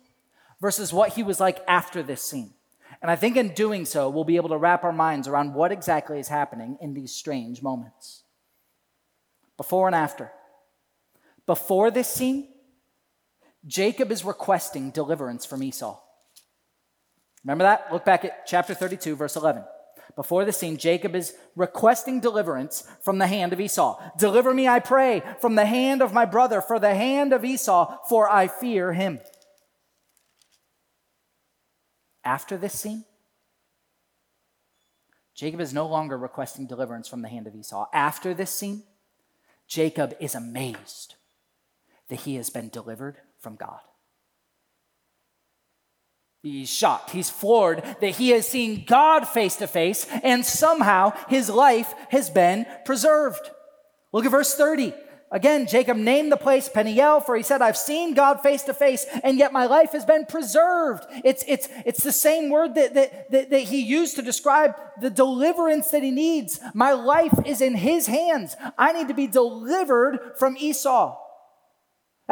[0.61, 2.55] versus what he was like after this scene.
[3.01, 5.71] And I think in doing so, we'll be able to wrap our minds around what
[5.71, 8.25] exactly is happening in these strange moments.
[9.57, 10.33] Before and after.
[11.47, 12.49] Before this scene,
[13.65, 16.01] Jacob is requesting deliverance from Esau.
[17.45, 17.93] Remember that?
[17.93, 19.63] Look back at chapter 32, verse 11.
[20.15, 24.01] Before the scene, Jacob is requesting deliverance from the hand of Esau.
[24.19, 27.99] Deliver me, I pray, from the hand of my brother, for the hand of Esau,
[28.09, 29.21] for I fear him.
[32.25, 33.05] After this scene,
[35.35, 37.87] Jacob is no longer requesting deliverance from the hand of Esau.
[37.93, 38.85] After this scene,
[39.67, 41.15] Jacob is amazed
[42.09, 43.81] that he has been delivered from God.
[46.43, 47.11] He's shocked.
[47.11, 52.31] He's floored that he has seen God face to face and somehow his life has
[52.31, 53.49] been preserved.
[54.13, 54.93] Look at verse 30
[55.33, 59.07] Again, Jacob named the place Peniel, for he said, I've seen God face to face,
[59.25, 61.07] and yet my life has been preserved.
[61.25, 65.09] It's, it's, it's the same word that, that, that, that, he used to describe the
[65.09, 66.61] deliverance that he needs.
[66.75, 68.57] My life is in his hands.
[68.77, 71.17] I need to be delivered from Esau.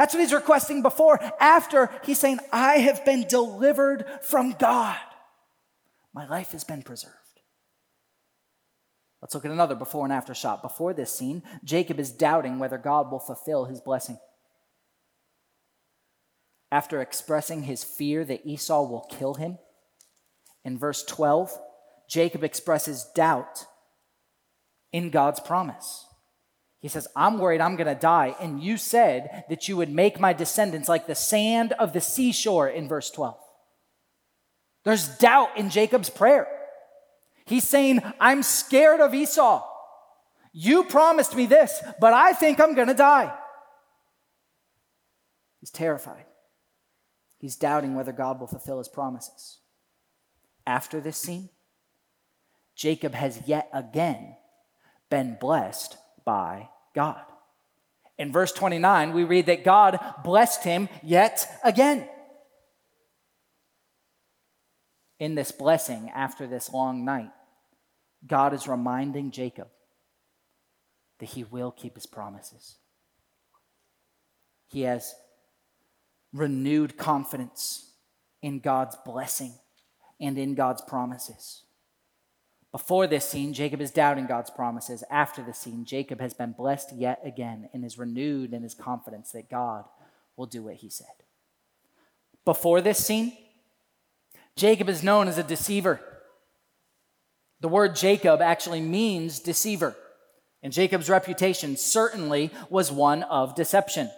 [0.01, 1.21] That's what he's requesting before.
[1.39, 4.97] After, he's saying, I have been delivered from God.
[6.15, 7.15] My life has been preserved.
[9.21, 10.63] Let's look at another before and after shot.
[10.63, 14.19] Before this scene, Jacob is doubting whether God will fulfill his blessing.
[16.73, 19.59] After expressing his fear that Esau will kill him,
[20.65, 21.53] in verse 12,
[22.09, 23.67] Jacob expresses doubt
[24.95, 26.07] in God's promise.
[26.81, 30.19] He says, I'm worried I'm going to die, and you said that you would make
[30.19, 33.37] my descendants like the sand of the seashore in verse 12.
[34.85, 36.49] There's doubt in Jacob's prayer.
[37.45, 39.63] He's saying, I'm scared of Esau.
[40.53, 43.35] You promised me this, but I think I'm going to die.
[45.61, 46.25] He's terrified.
[47.39, 49.59] He's doubting whether God will fulfill his promises.
[50.67, 51.51] After this scene,
[52.75, 54.37] Jacob has yet again
[55.11, 57.23] been blessed by God.
[58.19, 62.07] In verse 29, we read that God blessed him yet again.
[65.19, 67.31] In this blessing, after this long night,
[68.27, 69.69] God is reminding Jacob
[71.19, 72.77] that he will keep his promises.
[74.69, 75.15] He has
[76.33, 77.91] renewed confidence
[78.43, 79.55] in God's blessing
[80.21, 81.63] and in God's promises.
[82.73, 85.03] Before this scene, Jacob is doubting God's promises.
[85.11, 89.33] After the scene, Jacob has been blessed yet again and is renewed in his confidence
[89.33, 89.85] that God
[90.37, 91.07] will do what he said.
[92.45, 93.37] Before this scene,
[94.57, 96.01] Jacob is known as a deceiver.
[97.61, 99.97] The word Jacob actually means deceiver.
[100.63, 104.11] And Jacob's reputation certainly was one of deception.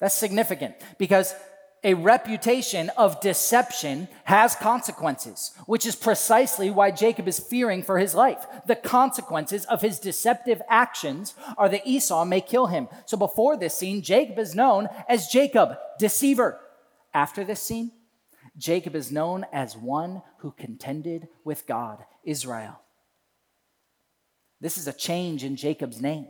[0.00, 1.34] That's significant because
[1.84, 8.14] a reputation of deception has consequences, which is precisely why Jacob is fearing for his
[8.14, 8.46] life.
[8.66, 12.88] The consequences of his deceptive actions are that Esau may kill him.
[13.04, 16.58] So before this scene, Jacob is known as Jacob, deceiver.
[17.12, 17.92] After this scene,
[18.56, 22.80] Jacob is known as one who contended with God, Israel.
[24.60, 26.28] This is a change in Jacob's name,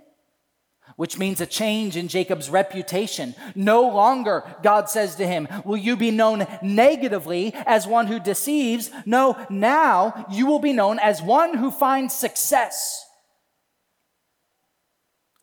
[0.97, 3.35] which means a change in Jacob's reputation.
[3.55, 8.91] No longer, God says to him, will you be known negatively as one who deceives.
[9.07, 13.05] No, now you will be known as one who finds success.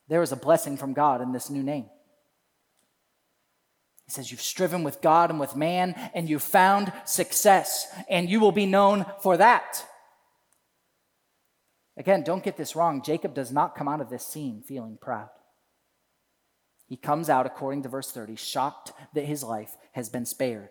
[0.08, 1.86] There is a blessing from God in this new name.
[4.06, 8.42] He says, You've striven with God and with man, and you've found success, and you
[8.42, 9.86] will be known for that.
[12.02, 13.04] Again, don't get this wrong.
[13.04, 15.30] Jacob does not come out of this scene feeling proud.
[16.88, 20.70] He comes out, according to verse 30, shocked that his life has been spared.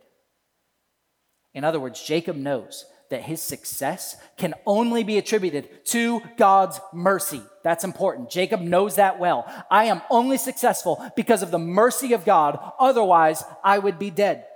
[1.55, 7.43] In other words, Jacob knows that his success can only be attributed to God's mercy.
[7.63, 8.29] That's important.
[8.29, 9.47] Jacob knows that well.
[9.71, 12.59] I am only successful because of the mercy of God.
[12.81, 14.47] Otherwise, I would be dead.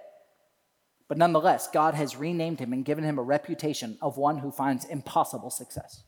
[1.08, 4.84] But nonetheless, God has renamed him and given him a reputation of one who finds
[4.86, 6.02] impossible success.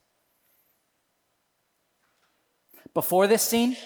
[2.96, 3.76] Before this scene,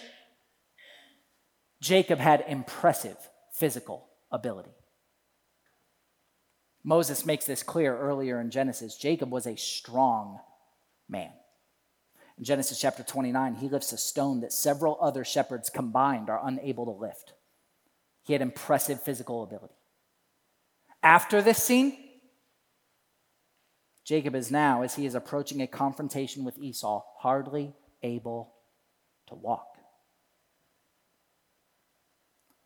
[1.81, 3.17] Jacob had impressive
[3.51, 4.71] physical ability.
[6.85, 8.97] Moses makes this clear earlier in Genesis.
[8.97, 10.39] Jacob was a strong
[11.09, 11.33] man.
[12.39, 16.85] In Genesis chapter 29, he lifts a stone that several other shepherds combined are unable
[16.85, 17.33] to lift.
[18.23, 19.75] He had impressive physical ability.
[21.03, 21.99] After this scene,
[24.05, 28.55] Jacob is now, as he is approaching a confrontation with Esau, hardly able
[29.31, 29.67] to walk.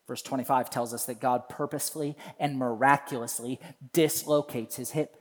[0.07, 3.59] Verse 25 tells us that God purposefully and miraculously
[3.91, 5.15] dislocates his hip.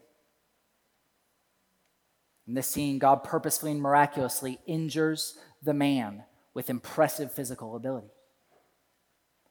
[2.47, 8.11] In this scene, God purposefully and miraculously injures the man with impressive physical ability.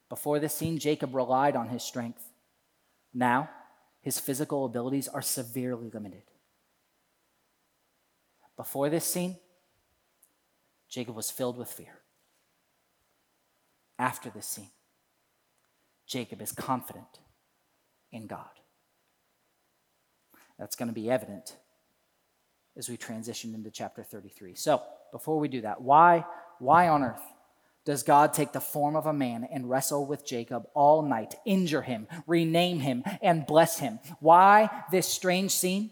[0.10, 2.24] Before this scene, Jacob relied on his strength.
[3.14, 3.50] Now,
[4.02, 6.24] his physical abilities are severely limited.
[8.56, 9.38] Before this scene,
[10.94, 12.02] Jacob was filled with fear.
[13.98, 14.70] After this scene,
[16.06, 17.20] Jacob is confident
[18.12, 18.46] in God.
[20.60, 21.56] That's going to be evident
[22.78, 24.54] as we transition into chapter 33.
[24.54, 26.26] So, before we do that, why,
[26.60, 27.24] why on earth
[27.86, 31.82] does God take the form of a man and wrestle with Jacob all night, injure
[31.82, 33.98] him, rename him, and bless him?
[34.20, 35.92] Why this strange scene?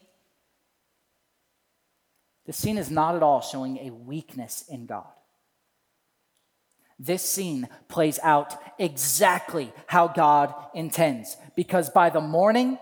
[2.52, 5.08] The scene is not at all showing a weakness in God.
[7.00, 12.78] This scene plays out exactly how God intends because by the morning,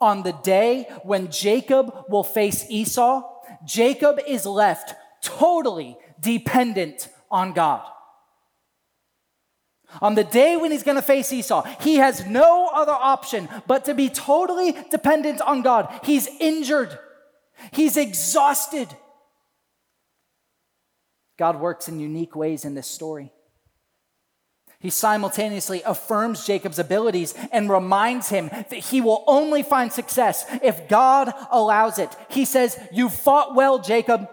[0.00, 3.22] on the day when Jacob will face Esau,
[3.64, 7.86] Jacob is left totally dependent on God.
[10.02, 13.84] On the day when he's going to face Esau, he has no other option but
[13.84, 15.88] to be totally dependent on God.
[16.02, 16.98] He's injured,
[17.72, 18.88] he's exhausted.
[21.38, 23.32] God works in unique ways in this story.
[24.80, 30.88] He simultaneously affirms Jacob's abilities and reminds him that he will only find success if
[30.88, 32.14] God allows it.
[32.28, 34.28] He says, You fought well, Jacob.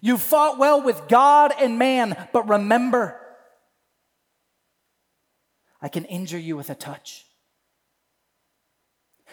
[0.00, 3.20] You fought well with God and man, but remember,
[5.80, 7.26] I can injure you with a touch.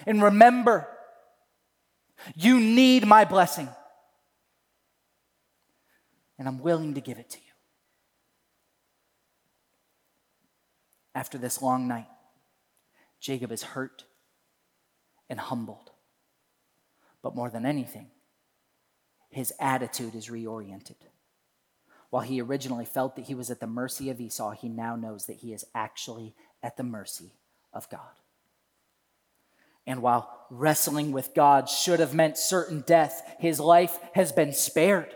[0.05, 0.87] And remember,
[2.35, 3.69] you need my blessing.
[6.37, 7.43] And I'm willing to give it to you.
[11.13, 12.07] After this long night,
[13.19, 14.05] Jacob is hurt
[15.29, 15.91] and humbled.
[17.21, 18.07] But more than anything,
[19.29, 20.95] his attitude is reoriented.
[22.09, 25.27] While he originally felt that he was at the mercy of Esau, he now knows
[25.27, 27.33] that he is actually at the mercy
[27.73, 28.20] of God.
[29.87, 35.15] And while wrestling with God should have meant certain death, his life has been spared.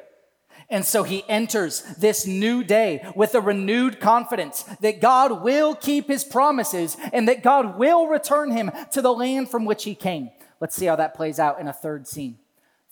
[0.70, 6.08] And so he enters this new day with a renewed confidence that God will keep
[6.08, 10.32] his promises and that God will return him to the land from which he came.
[10.60, 12.40] Let's see how that plays out in a third scene.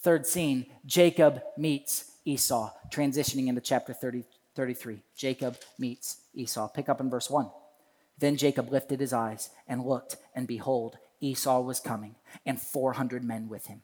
[0.02, 4.24] Third scene Jacob meets Esau, transitioning into chapter 30,
[4.56, 5.00] 33.
[5.16, 6.68] Jacob meets Esau.
[6.68, 7.50] Pick up in verse 1.
[8.20, 12.16] Then Jacob lifted his eyes and looked, and behold, Esau was coming,
[12.46, 13.82] and 400 men with him.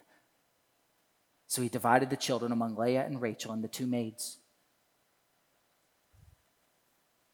[1.48, 4.38] So he divided the children among Leah and Rachel and the two maids.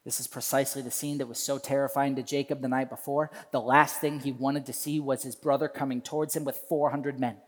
[0.04, 3.32] This is precisely the scene that was so terrifying to Jacob the night before.
[3.50, 7.18] The last thing he wanted to see was his brother coming towards him with 400
[7.18, 7.38] men.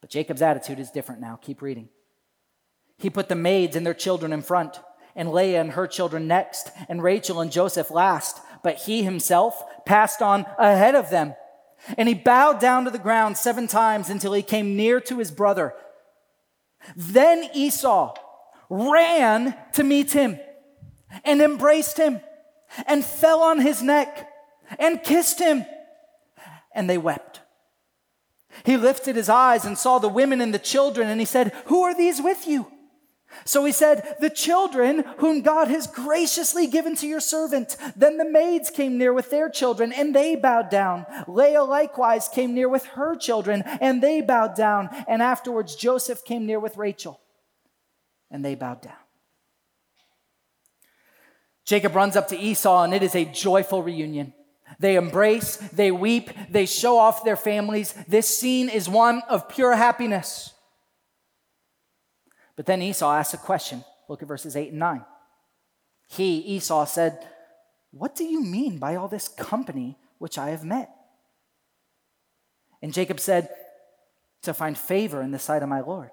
[0.00, 1.40] But Jacob's attitude is different now.
[1.42, 1.88] Keep reading.
[2.96, 4.78] He put the maids and their children in front,
[5.16, 8.40] and Leah and her children next, and Rachel and Joseph last.
[8.64, 11.34] But he himself passed on ahead of them.
[11.98, 15.30] And he bowed down to the ground seven times until he came near to his
[15.30, 15.74] brother.
[16.96, 18.14] Then Esau
[18.70, 20.40] ran to meet him
[21.24, 22.20] and embraced him
[22.86, 24.28] and fell on his neck
[24.78, 25.66] and kissed him.
[26.74, 27.42] And they wept.
[28.64, 31.82] He lifted his eyes and saw the women and the children, and he said, Who
[31.82, 32.70] are these with you?
[33.44, 37.76] So he said, The children whom God has graciously given to your servant.
[37.96, 41.06] Then the maids came near with their children, and they bowed down.
[41.26, 44.88] Leah likewise came near with her children, and they bowed down.
[45.08, 47.20] And afterwards Joseph came near with Rachel,
[48.30, 48.94] and they bowed down.
[51.64, 54.32] Jacob runs up to Esau, and it is a joyful reunion.
[54.78, 57.94] They embrace, they weep, they show off their families.
[58.08, 60.53] This scene is one of pure happiness.
[62.56, 63.84] But then Esau asks a question.
[64.08, 65.04] Look at verses 8 and 9.
[66.08, 67.26] He, Esau, said,
[67.90, 70.90] What do you mean by all this company which I have met?
[72.82, 73.48] And Jacob said,
[74.42, 76.10] To find favor in the sight of my Lord.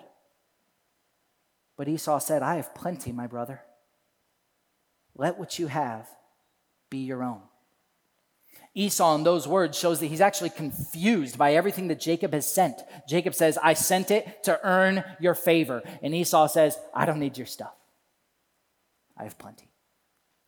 [1.77, 3.61] But Esau said, I have plenty, my brother.
[5.15, 6.07] Let what you have
[6.89, 7.41] be your own.
[8.73, 12.81] Esau, in those words, shows that he's actually confused by everything that Jacob has sent.
[13.07, 15.83] Jacob says, I sent it to earn your favor.
[16.01, 17.73] And Esau says, I don't need your stuff.
[19.17, 19.71] I have plenty.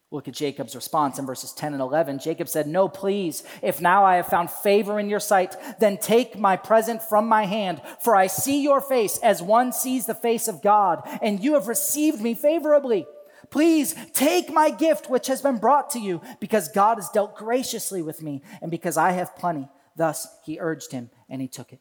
[0.09, 2.19] Look at Jacob's response in verses 10 and 11.
[2.19, 6.37] Jacob said, No, please, if now I have found favor in your sight, then take
[6.37, 10.47] my present from my hand, for I see your face as one sees the face
[10.47, 13.07] of God, and you have received me favorably.
[13.49, 18.01] Please take my gift which has been brought to you, because God has dealt graciously
[18.01, 19.67] with me, and because I have plenty.
[19.95, 21.79] Thus he urged him, and he took it.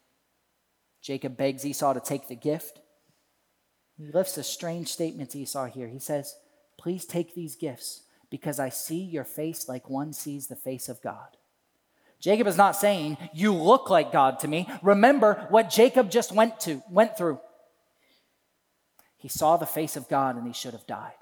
[1.01, 2.79] Jacob begs Esau to take the gift.
[3.97, 5.87] He lifts a strange statement to Esau here.
[5.87, 6.35] He says,
[6.77, 11.01] Please take these gifts, because I see your face like one sees the face of
[11.01, 11.37] God.
[12.19, 14.69] Jacob is not saying, You look like God to me.
[14.81, 17.39] Remember what Jacob just went to, went through.
[19.17, 21.13] He saw the face of God and he should have died.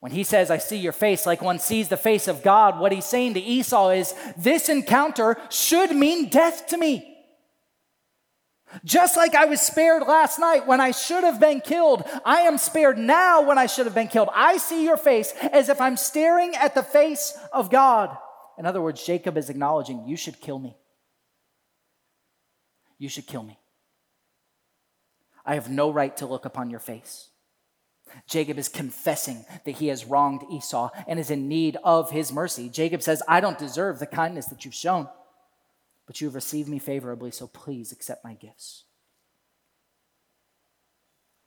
[0.00, 2.92] When he says, I see your face like one sees the face of God, what
[2.92, 7.06] he's saying to Esau is, This encounter should mean death to me.
[8.84, 12.56] Just like I was spared last night when I should have been killed, I am
[12.56, 14.28] spared now when I should have been killed.
[14.32, 18.16] I see your face as if I'm staring at the face of God.
[18.58, 20.76] In other words, Jacob is acknowledging, You should kill me.
[22.96, 23.58] You should kill me.
[25.44, 27.29] I have no right to look upon your face.
[28.26, 32.68] Jacob is confessing that he has wronged Esau and is in need of his mercy.
[32.68, 35.08] Jacob says, I don't deserve the kindness that you've shown,
[36.06, 38.84] but you have received me favorably, so please accept my gifts.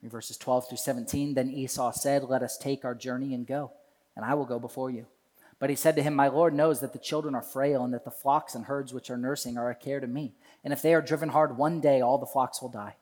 [0.01, 3.71] In verses 12 through 17, then Esau said, Let us take our journey and go,
[4.15, 5.05] and I will go before you.
[5.59, 8.03] But he said to him, My Lord knows that the children are frail, and that
[8.03, 10.33] the flocks and herds which are nursing are a care to me.
[10.61, 12.97] And if they are driven hard one day, all the flocks will die.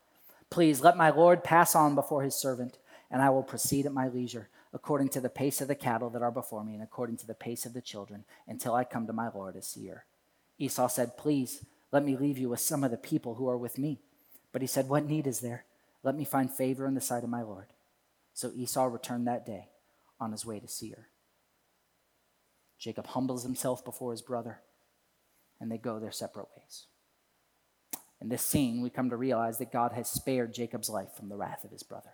[0.52, 2.78] Please let my Lord pass on before his servant
[3.12, 6.22] and I will proceed at my leisure, according to the pace of the cattle that
[6.22, 9.14] are before me, and according to the pace of the children, until I come to
[9.14, 10.06] my Lord as Seir.
[10.58, 13.78] Esau said, Please, let me leave you with some of the people who are with
[13.78, 14.00] me.
[14.54, 15.66] But he said, What need is there?
[16.04, 17.68] Let me find favor in the sight of my Lord.
[18.34, 19.68] So Esau returned that day
[20.20, 21.10] on his way to Seir.
[22.80, 24.62] Jacob humbles himself before his brother,
[25.60, 26.86] and they go their separate ways.
[28.22, 31.36] In this scene, we come to realize that God has spared Jacob's life from the
[31.36, 32.12] wrath of his brother.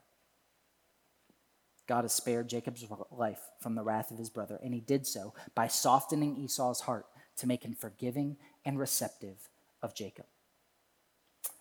[1.87, 5.33] God has spared Jacob's life from the wrath of his brother, and he did so
[5.55, 7.05] by softening Esau's heart
[7.37, 9.49] to make him forgiving and receptive
[9.81, 10.25] of Jacob.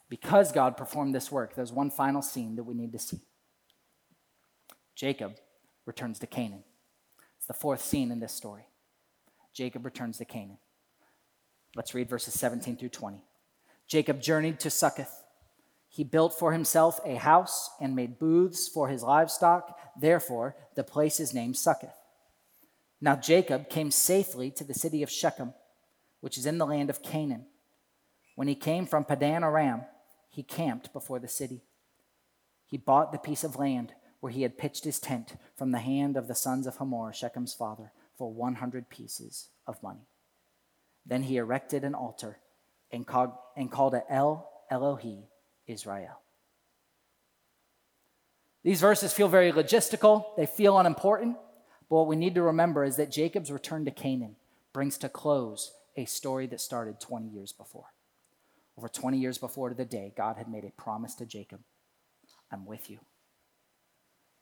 [0.09, 3.21] Because God performed this work, there's one final scene that we need to see.
[4.95, 5.37] Jacob
[5.85, 6.65] returns to Canaan.
[7.39, 8.67] It's the fourth scene in this story.
[9.53, 10.59] Jacob returns to Canaan.
[11.75, 13.23] Let's read verses 17 through 20.
[13.87, 15.23] Jacob journeyed to Succoth
[15.97, 19.79] he built for himself a house and made booths for his livestock.
[19.99, 21.97] Therefore, the place is named Succoth.
[23.01, 25.53] Now Jacob came safely to the city of Shechem,
[26.21, 27.47] which is in the land of Canaan.
[28.35, 29.83] When he came from Padan Aram,
[30.31, 31.63] he camped before the city.
[32.67, 36.17] He bought the piece of land where he had pitched his tent from the hand
[36.17, 40.09] of the sons of Hamor, Shechem's father, for 100 pieces of money.
[41.05, 42.39] Then he erected an altar
[42.91, 45.25] and called, and called it El Elohi
[45.67, 46.21] Israel.
[48.67, 51.37] These verses feel very logistical, they feel unimportant,
[51.89, 54.35] but what we need to remember is that Jacob's return to Canaan
[54.73, 57.93] brings to close a story that started 20 years before.
[58.77, 61.61] Over 20 years before to the day, God had made a promise to Jacob
[62.51, 62.99] I'm with you,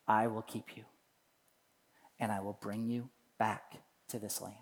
[0.09, 0.85] I will keep you,
[2.18, 3.75] and I will bring you back
[4.09, 4.57] to this land.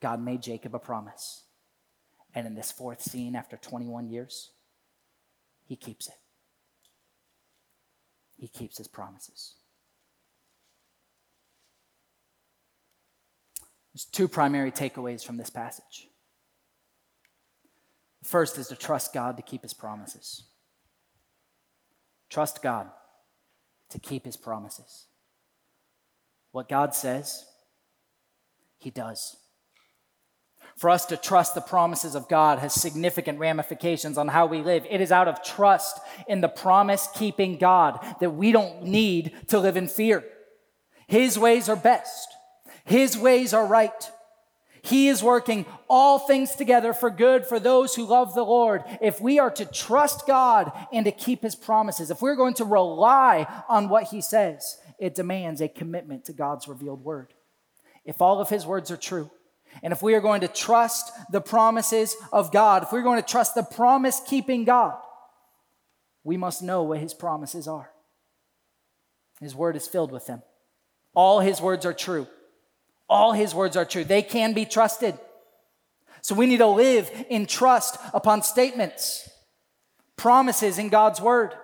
[0.00, 1.42] God made Jacob a promise.
[2.32, 4.50] And in this fourth scene, after 21 years,
[5.64, 6.14] he keeps it.
[8.36, 9.54] He keeps his promises.
[13.94, 16.08] There's two primary takeaways from this passage.
[18.22, 20.42] The first is to trust God to keep his promises.
[22.28, 22.90] Trust God
[23.90, 25.06] to keep his promises.
[26.52, 27.46] What God says,
[28.78, 29.36] he does.
[30.76, 34.86] For us to trust the promises of God has significant ramifications on how we live.
[34.90, 35.98] It is out of trust
[36.28, 40.22] in the promise keeping God that we don't need to live in fear.
[41.06, 42.28] His ways are best,
[42.84, 44.10] His ways are right.
[44.82, 48.84] He is working all things together for good for those who love the Lord.
[49.00, 52.64] If we are to trust God and to keep His promises, if we're going to
[52.64, 57.34] rely on what He says, it demands a commitment to God's revealed word.
[58.04, 59.30] If all of His words are true,
[59.82, 63.28] and if we are going to trust the promises of God, if we're going to
[63.28, 64.96] trust the promise keeping God,
[66.24, 67.90] we must know what his promises are.
[69.40, 70.42] His word is filled with them.
[71.14, 72.26] All his words are true.
[73.08, 74.04] All his words are true.
[74.04, 75.18] They can be trusted.
[76.20, 79.30] So we need to live in trust upon statements,
[80.16, 81.54] promises in God's word.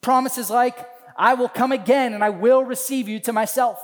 [0.00, 0.78] Promises like,
[1.16, 3.78] I will come again and I will receive you to myself.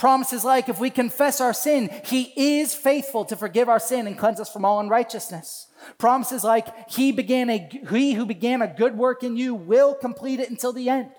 [0.00, 4.16] Promises like if we confess our sin, he is faithful to forgive our sin and
[4.16, 5.66] cleanse us from all unrighteousness.
[5.98, 10.40] Promises like he began a he who began a good work in you will complete
[10.40, 11.10] it until the end.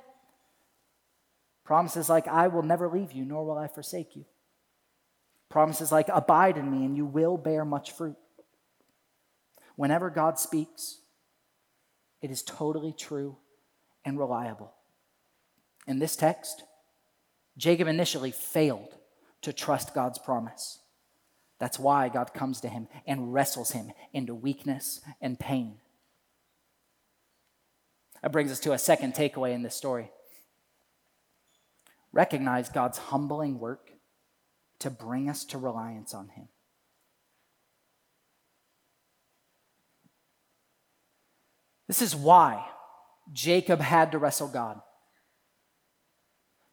[1.64, 4.26] Promises like I will never leave you nor will I forsake you.
[5.48, 8.18] Promises like abide in me and you will bear much fruit.
[9.76, 11.02] Whenever God speaks,
[12.20, 13.38] it is totally true
[14.04, 14.74] and reliable.
[15.86, 16.64] In this text,
[17.62, 18.96] Jacob initially failed
[19.44, 20.80] to trust God's promise.
[21.60, 25.76] That's why God comes to him and wrestles him into weakness and pain.
[28.24, 30.10] That brings us to a second takeaway in this story.
[32.12, 33.92] Recognize God's humbling work
[34.80, 36.48] to bring us to reliance on him.
[41.88, 42.66] This is why
[43.32, 44.82] Jacob had to wrestle God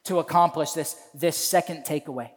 [0.08, 2.30] to accomplish this, this second takeaway.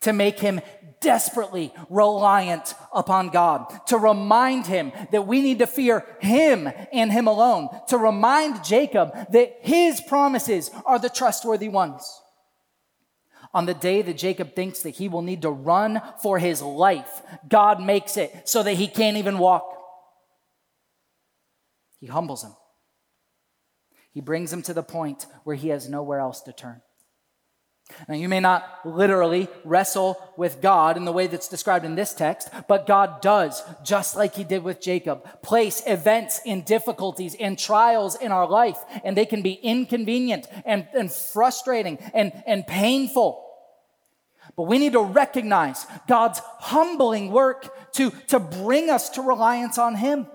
[0.00, 0.60] to make him
[1.00, 7.26] desperately reliant upon God, to remind him that we need to fear him and him
[7.26, 12.20] alone, to remind Jacob that his promises are the trustworthy ones.
[13.52, 17.22] On the day that Jacob thinks that he will need to run for his life,
[17.48, 19.64] God makes it so that he can't even walk.
[21.98, 22.52] He humbles him.
[24.12, 26.82] He brings him to the point where he has nowhere else to turn.
[28.08, 32.14] Now, you may not literally wrestle with God in the way that's described in this
[32.14, 37.58] text, but God does, just like He did with Jacob, place events and difficulties and
[37.58, 43.46] trials in our life, and they can be inconvenient and, and frustrating and, and painful.
[44.56, 49.96] But we need to recognize God's humbling work to, to bring us to reliance on
[49.96, 50.26] Him.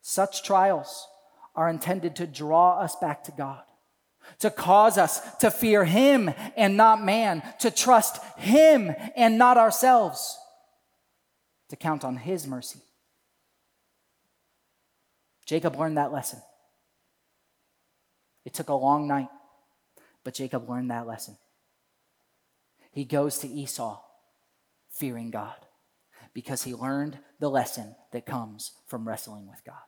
[0.00, 1.08] Such trials
[1.54, 3.62] are intended to draw us back to God
[4.38, 10.38] to cause us to fear Him and not man, to trust Him and not ourselves,
[11.68, 12.80] to count on His mercy.
[15.46, 16.40] Jacob learned that lesson.
[18.44, 19.28] It took a long night,
[20.22, 21.36] but Jacob learned that lesson.
[22.92, 24.00] He goes to Esau
[24.90, 25.56] fearing God
[26.32, 29.82] because he learned the lesson that comes from wrestling with God.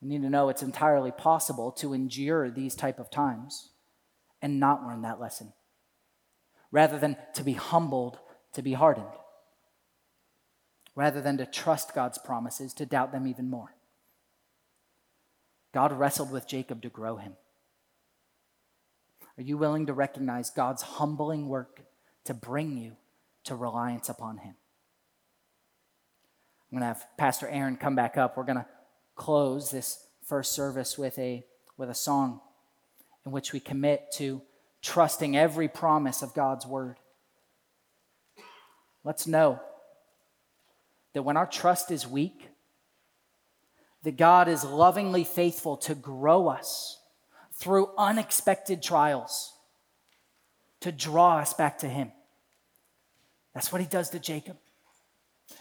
[0.00, 3.68] We need to know it's entirely possible to endure these type of times
[4.40, 5.52] and not learn that lesson,
[6.70, 8.18] rather than to be humbled,
[8.54, 9.12] to be hardened,
[10.94, 13.74] rather than to trust God's promises, to doubt them even more.
[15.72, 17.34] God wrestled with Jacob to grow him.
[19.36, 21.82] Are you willing to recognize God's humbling work
[22.24, 22.96] to bring you
[23.44, 24.54] to reliance upon him?
[26.72, 28.36] I'm going to have Pastor Aaron come back up.
[28.36, 28.66] We're going to
[29.20, 31.44] close this first service with a,
[31.76, 32.40] with a song
[33.26, 34.40] in which we commit to
[34.80, 36.96] trusting every promise of God's word.
[39.04, 39.60] Let's know
[41.12, 42.48] that when our trust is weak,
[44.04, 46.98] that God is lovingly faithful to grow us
[47.52, 49.52] through unexpected trials,
[50.80, 52.10] to draw us back to Him.
[53.52, 54.56] That's what He does to Jacob.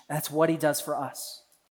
[0.08, 1.44] That's what He does for us.